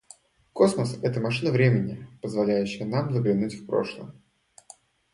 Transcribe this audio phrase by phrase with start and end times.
[0.53, 4.11] Космос- это машина времени, позволяющая нам заглянуть в прошлое.